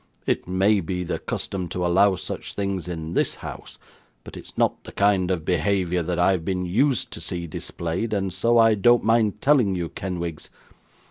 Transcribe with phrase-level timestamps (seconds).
[0.25, 3.77] It may be the custom to allow such things in this house,
[4.23, 8.33] but it's not the kind of behaviour that I've been used to see displayed, and
[8.33, 10.49] so I don't mind telling you, Kenwigs.